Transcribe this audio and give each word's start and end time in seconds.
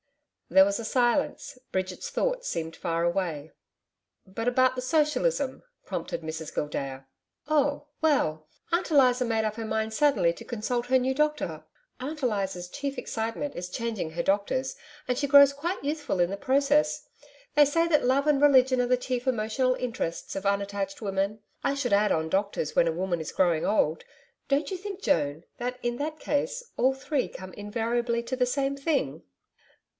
There 0.49 0.65
was 0.65 0.85
silence, 0.89 1.59
Bridget's 1.71 2.09
thoughts 2.09 2.47
seemed 2.49 2.75
far 2.75 3.03
away. 3.03 3.51
'But 4.25 4.47
about 4.47 4.75
the 4.75 4.81
Socialism?' 4.81 5.63
prompted 5.85 6.23
Mrs 6.23 6.53
Gildea. 6.53 7.05
'Oh 7.47 7.85
well, 8.01 8.47
Aunt 8.73 8.89
Eliza 8.91 9.23
made 9.23 9.45
up 9.45 9.55
her 9.55 9.63
mind 9.65 9.93
suddenly 9.93 10.33
to 10.33 10.43
consult 10.43 10.87
her 10.87 10.97
new 10.97 11.13
doctor 11.13 11.63
Aunt 11.99 12.21
Eliza's 12.23 12.67
chief 12.67 12.97
excitement 12.97 13.55
is 13.55 13.69
changing 13.69 14.11
her 14.11 14.23
doctors, 14.23 14.75
and 15.07 15.17
she 15.19 15.27
grows 15.27 15.53
quite 15.53 15.83
youthful 15.83 16.19
in 16.19 16.31
the 16.31 16.35
process. 16.35 17.07
They 17.53 17.63
say 17.63 17.87
that 17.87 18.03
love 18.03 18.25
and 18.25 18.41
religion 18.41 18.81
are 18.81 18.87
the 18.87 18.97
chief 18.97 19.27
emotional 19.27 19.75
interests 19.75 20.35
of 20.35 20.47
unattached 20.47 20.99
women. 21.01 21.41
I 21.63 21.75
should 21.75 21.93
add 21.93 22.11
on 22.11 22.27
doctors 22.27 22.75
when 22.75 22.87
a 22.87 22.91
woman 22.91 23.21
is 23.21 23.31
growing 23.31 23.65
old. 23.65 24.03
Don't 24.49 24.71
you 24.71 24.77
think, 24.77 25.01
Joan, 25.01 25.45
that 25.59 25.79
in 25.83 25.95
that 25.97 26.19
case, 26.19 26.71
all 26.75 26.93
three 26.93 27.29
come 27.29 27.53
invariably 27.53 28.23
to 28.23 28.35
the 28.35 28.47
same 28.47 28.75
thing?' 28.75 29.23